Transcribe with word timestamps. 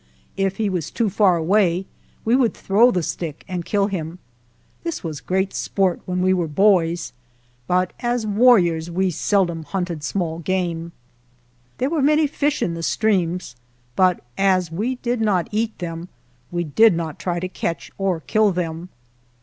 If 0.35 0.57
he 0.57 0.67
was 0.67 0.89
too 0.89 1.11
far 1.11 1.37
away 1.37 1.85
we 2.25 2.35
would 2.35 2.55
throw 2.55 2.89
the 2.89 3.03
stick 3.03 3.45
and 3.47 3.63
kill 3.63 3.85
him. 3.85 4.17
This 4.83 5.03
was 5.03 5.21
great 5.21 5.53
sport 5.53 6.01
when 6.07 6.23
we 6.23 6.33
were 6.33 6.47
boys, 6.47 7.13
but 7.67 7.93
as 7.99 8.25
warriors 8.25 8.89
we 8.89 9.11
seldom 9.11 9.61
hunted 9.63 10.03
small 10.03 10.39
game. 10.39 10.91
There 11.77 11.91
were 11.91 12.01
many 12.01 12.25
fish 12.25 12.63
in 12.63 12.73
the 12.73 12.81
streams, 12.81 13.55
but 13.95 14.23
as 14.39 14.71
we 14.71 14.95
did 14.95 15.21
not 15.21 15.47
eat 15.51 15.77
them, 15.77 16.09
we 16.49 16.63
did 16.63 16.95
not 16.95 17.19
try 17.19 17.39
to 17.39 17.47
catch 17.47 17.91
or 17.99 18.21
kill 18.21 18.51
them. 18.51 18.89